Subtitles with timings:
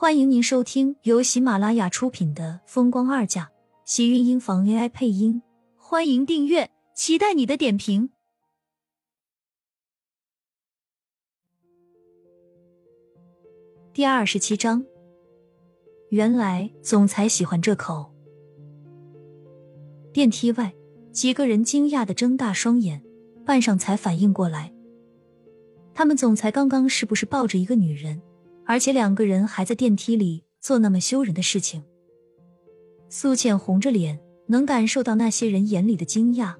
[0.00, 3.44] 欢迎您收听由喜马拉雅出品的《风光二嫁》，
[3.84, 5.42] 喜运音房 AI 配音。
[5.76, 8.08] 欢迎订阅，期待你的点评。
[13.92, 14.82] 第二十七章，
[16.08, 18.10] 原来总裁喜欢这口。
[20.14, 20.74] 电梯外，
[21.12, 23.04] 几个人惊讶的睁大双眼，
[23.44, 24.72] 半晌才反应过来，
[25.92, 28.22] 他们总裁刚刚是不是抱着一个女人？
[28.66, 31.82] 而且两个人还在电梯里做那么羞人的事情。
[33.08, 36.54] 苏浅红着脸，能感受到那些人眼里的惊讶。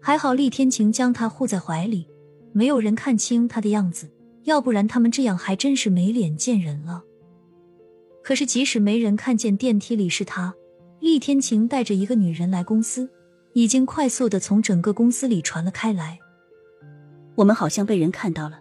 [0.00, 2.08] 还好厉天晴将她护在怀里，
[2.52, 4.10] 没有人看清她的样子，
[4.44, 7.02] 要不然他们这样还真是没脸见人了。
[8.22, 10.54] 可是即使没人看见电梯里是他，
[11.00, 13.10] 厉天晴带着一个女人来公司，
[13.52, 16.18] 已经快速的从整个公司里传了开来。
[17.36, 18.60] 我们好像被人看到了。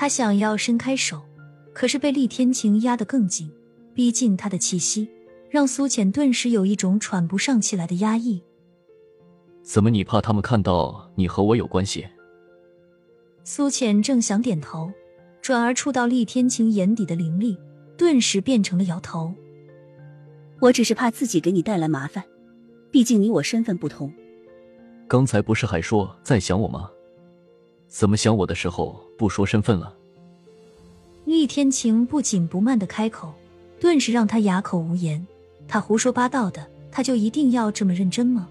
[0.00, 1.20] 他想要伸开手，
[1.74, 3.52] 可是被厉天晴压得更紧，
[3.92, 5.06] 逼近他的气息，
[5.50, 8.42] 让苏浅顿时有一种喘不上气来的压抑。
[9.62, 12.06] 怎么，你怕他们看到你和我有关系？
[13.44, 14.90] 苏浅正想点头，
[15.42, 17.58] 转而触到厉天晴眼底的凌厉，
[17.98, 19.34] 顿时变成了摇头。
[20.60, 22.24] 我只是怕自己给你带来麻烦，
[22.90, 24.10] 毕竟你我身份不同。
[25.06, 26.90] 刚才不是还说在想我吗？
[27.86, 29.94] 怎么想我的时候不说身份了？
[31.26, 33.34] 厉天晴不紧不慢的开口，
[33.78, 35.26] 顿时让他哑口无言。
[35.68, 38.48] 他胡说八道的，他就一定要这么认真吗？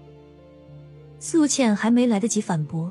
[1.18, 2.88] 苏倩还没来得及反驳，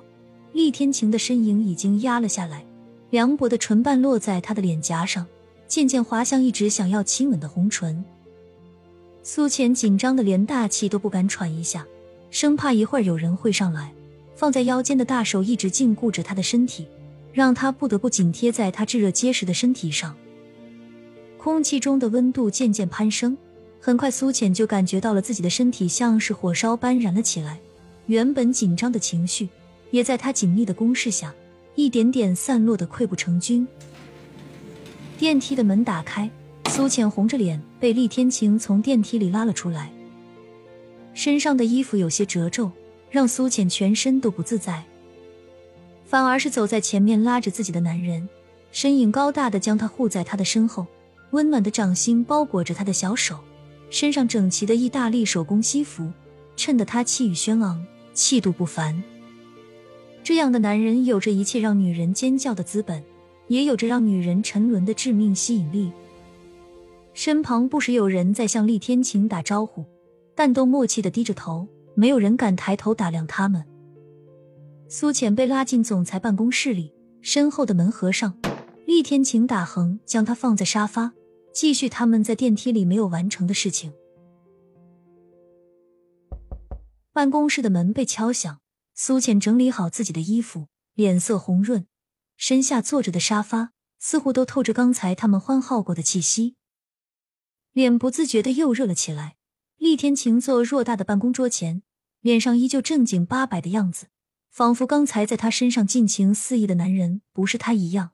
[0.52, 2.66] 厉天晴的身影已经压了下来，
[3.11, 5.25] 凉薄的唇瓣落在他的脸颊上，
[5.66, 8.03] 渐渐滑向一直想要亲吻的红唇。
[9.23, 11.88] 苏浅紧张的连大气都不敢喘一下，
[12.30, 13.93] 生怕一会儿有人会上来。
[14.36, 16.88] 放在腰间的大手一直禁锢着他的身体，
[17.31, 20.16] 让他不得不紧贴在他炙热结实的身体上。
[21.38, 23.38] 空气中的温度渐渐攀升，
[23.80, 27.59] 很快苏浅就感觉到了自己的身体像是火烧般燃了起来。
[28.08, 29.48] 原本紧张的情绪，
[29.92, 31.33] 也在他紧密的攻势下，
[31.76, 33.67] 一点点散落的溃不成军。
[35.17, 36.30] 电梯的门打开，
[36.70, 39.92] 苏浅红着脸被厉天晴从电梯里拉了出来，
[41.14, 42.71] 身上的衣服有些褶皱。
[43.11, 44.83] 让苏浅全身都不自在，
[46.09, 48.27] 反而是走在前面拉着自己的男人，
[48.71, 50.87] 身影高大的将他护在他的身后，
[51.30, 53.37] 温暖的掌心包裹着他的小手，
[53.92, 56.11] 身上整齐的意大利手工西服
[56.55, 59.03] 衬得他气宇轩昂，气度不凡。
[60.23, 63.03] 这样的男人有着一切让女人尖叫的资本，
[63.47, 65.91] 也有着让女人沉沦的致命吸引力。
[67.14, 69.86] 身旁不时有人在向厉天晴打招呼，
[70.33, 71.67] 但都默契的低着头。
[71.93, 73.64] 没有人敢抬头打量他们。
[74.92, 76.92] 苏浅被拉进总裁办公室里，
[77.22, 78.36] 身后的门合上。
[78.88, 81.14] 厉天晴打横将他放在沙发，
[81.54, 83.94] 继续他们在电梯里没有完成的事情。
[87.14, 88.61] 办公室的门被敲响，
[88.95, 91.86] 苏浅整理好自己的衣服，脸色红润，
[92.36, 96.56] 身下坐着的沙发似乎都透着刚才他们欢好过的气息，
[97.73, 99.36] 脸不自觉的又热了起来。
[99.77, 101.83] 厉天晴坐偌大的办公桌前。
[102.21, 104.08] 脸上依旧正经八百的样子，
[104.49, 108.11] 仿佛刚才在他身上尽情肆意的男人不是他一样。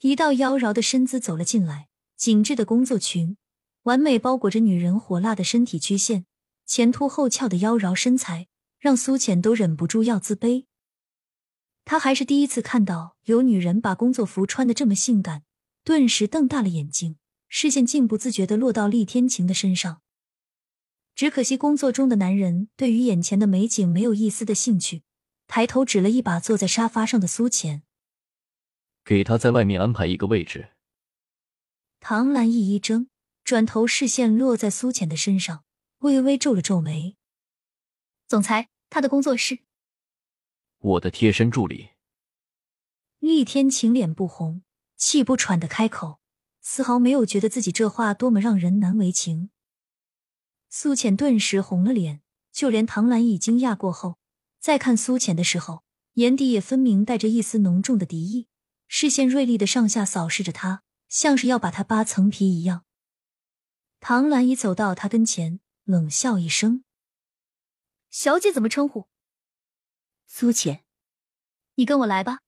[0.00, 3.36] 一道妖娆的身姿走了进来，紧致的工作裙
[3.82, 6.24] 完美包裹着女人火辣的身体曲线，
[6.66, 8.48] 前凸后翘的妖娆身材
[8.78, 10.64] 让苏浅都忍不住要自卑。
[11.84, 15.42] 他还是第一次看到有女人把工作服穿的这么性感，
[15.84, 17.16] 顿时瞪大了眼睛，
[17.48, 20.00] 视线竟不自觉的落到厉天晴的身上。
[21.14, 25.02] 只可惜，工作中的男人对于眼前的美景没有一丝的兴趣，
[25.50, 27.82] 抬头指了一把坐在沙发上的苏浅，
[29.04, 30.70] 给他在外面安排一个位置。
[31.98, 33.08] 唐兰一一怔，
[33.42, 35.64] 转头视线落在苏浅的身上，
[35.98, 37.16] 微微皱了皱眉。
[38.28, 39.58] 总裁，他的工作室。
[40.78, 41.90] 我的贴身助理。
[43.18, 44.62] 厉天晴脸不红，
[44.96, 46.20] 气不喘的开口，
[46.60, 49.50] 丝毫没有觉得自己这话多么让人难为情。
[50.68, 52.22] 苏浅顿时红了脸，
[52.52, 54.19] 就连唐兰已惊讶过后，
[54.60, 55.84] 再看苏浅的时候，
[56.14, 58.46] 眼底也分明带着一丝浓重的敌意，
[58.86, 62.84] 视线锐利的上下扫视着他，像是要把他扒层皮一样。
[64.00, 66.84] 唐兰已走到他跟前，冷笑一声
[68.10, 69.08] ：“小姐怎么称呼？”
[70.28, 70.84] 苏浅，
[71.76, 72.40] 你跟我来吧。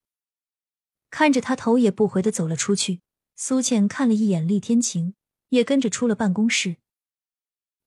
[1.10, 3.00] 看着他头也不回的走了出去，
[3.36, 5.14] 苏浅看了一眼厉天晴，
[5.48, 6.76] 也跟着出了办公室。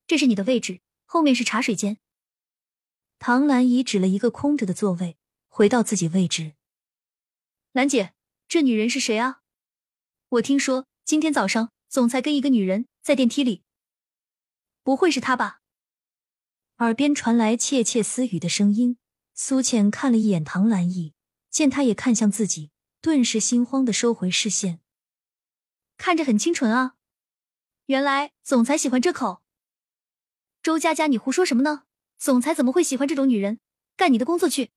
[0.07, 1.99] 这是你的位置，后面是茶水间。
[3.27, 5.17] 唐兰已指了一个空着的座位，
[5.47, 6.53] 回到自己位置。
[7.71, 8.13] 兰姐，
[8.47, 9.41] 这女人是谁啊？
[10.29, 13.63] 我听说今天早上总裁跟一个女人在电梯里，
[14.83, 15.61] 不会是他吧？
[16.77, 18.99] 耳边传来窃窃私语的声音。
[19.33, 21.15] 苏浅看了一眼唐兰逸，
[21.49, 22.69] 见他也看向自己，
[23.01, 24.81] 顿时心慌的收回视线。
[25.97, 26.93] 看着很清纯啊，
[27.87, 29.41] 原来总裁喜欢这口。
[30.61, 31.85] 周佳佳，你胡说什么呢？
[32.17, 33.59] 总裁怎么会喜欢这种女人？
[33.95, 34.71] 干你的工作去！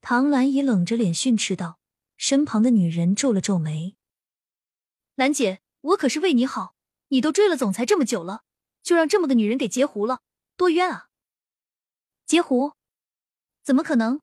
[0.00, 1.78] 唐兰姨冷着脸训斥道。
[2.16, 3.94] 身旁的女人皱了皱眉
[5.16, 6.74] ：“兰姐，我可是为你好，
[7.08, 8.42] 你都追了总裁这么久了，
[8.82, 10.22] 就让这么个女人给截胡了，
[10.56, 11.08] 多冤啊！”
[12.24, 12.72] 截胡？
[13.62, 14.20] 怎么可能？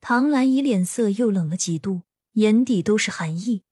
[0.00, 2.02] 唐兰姨脸色又冷了几度，
[2.32, 3.62] 眼底都是寒意。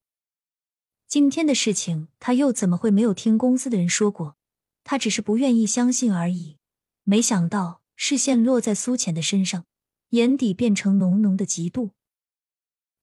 [1.09, 4.37] 今天的事情，他又怎么会没有听公司的人说过？
[4.85, 6.59] 他只是不愿意相信而已。
[7.05, 7.83] 没想到。
[7.95, 9.65] 视线落在苏浅的身上，
[10.09, 11.91] 眼底变成浓浓的嫉妒。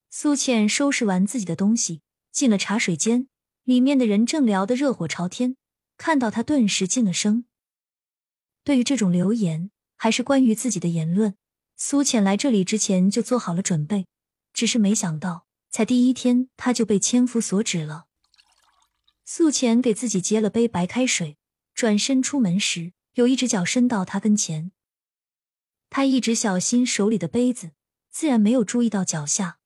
[0.09, 2.01] 苏浅收拾完自己的东西，
[2.33, 3.29] 进了茶水间，
[3.63, 5.55] 里面的人正聊得热火朝天。
[5.95, 7.45] 看到他，顿时噤了声。
[8.65, 11.37] 对于这种流言，还是关于自己的言论，
[11.77, 14.05] 苏浅来这里之前就做好了准备，
[14.51, 18.07] 只是没想到，才第一天他就被千夫所指了。
[19.23, 21.37] 苏浅给自己接了杯白开水，
[21.73, 24.71] 转身出门时，有一只脚伸到他跟前。
[25.89, 27.71] 他一直小心手里的杯子，
[28.09, 29.59] 自然没有注意到脚下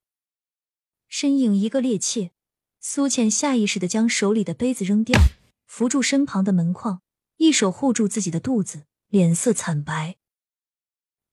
[1.07, 2.31] 身影一个趔趄，
[2.79, 5.19] 苏浅下意识的将手里的杯子扔掉，
[5.67, 7.03] 扶住身旁的门框，
[7.37, 10.17] 一手护住自己的肚子，脸色惨白。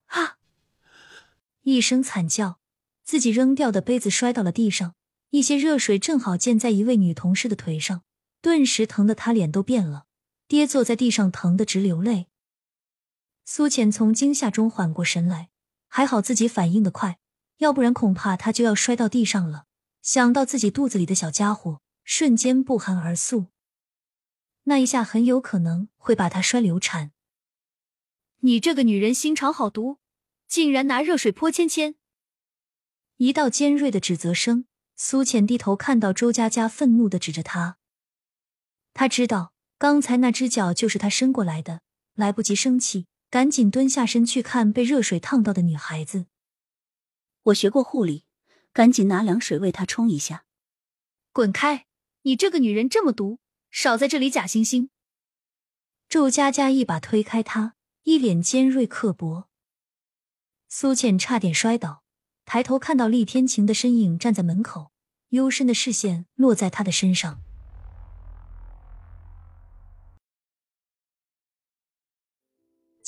[0.06, 0.36] 啊！
[1.62, 2.60] 一声惨叫，
[3.02, 4.94] 自己扔掉的杯子摔到了地上，
[5.30, 8.02] 一些热水正好溅在一位女同事的腿上，
[8.42, 10.04] 顿时疼得她脸都变了，
[10.50, 12.26] 爹坐在地上，疼得直流泪。
[13.44, 15.48] 苏浅从惊吓中缓过神来，
[15.86, 17.20] 还好自己反应的快，
[17.58, 19.66] 要不然恐怕他就要摔到地上了。
[20.02, 23.46] 想到自己肚子里的小家伙，瞬间不寒而栗。
[24.64, 27.12] 那一下很有可能会把他摔流产。
[28.40, 29.98] 你这个女人心肠好毒，
[30.48, 31.94] 竟然拿热水泼芊芊！
[33.18, 34.64] 一道尖锐的指责声。
[34.96, 37.78] 苏浅低头看到周佳佳愤怒的指着他，
[38.92, 41.80] 他知道刚才那只脚就是他伸过来的，
[42.14, 43.06] 来不及生气。
[43.30, 46.26] 赶紧蹲下身去看被热水烫到的女孩子。
[47.44, 48.24] 我学过护理，
[48.74, 50.44] 赶紧拿凉水为她冲一下。
[51.32, 51.86] 滚开！
[52.22, 53.38] 你这个女人这么毒，
[53.70, 54.90] 少在这里假惺惺。
[56.10, 59.48] 周佳佳一把推开他，一脸尖锐刻薄。
[60.68, 62.02] 苏倩差点摔倒，
[62.44, 64.92] 抬头看到厉天晴的身影站在门口，
[65.30, 67.42] 幽深的视线落在他的身上。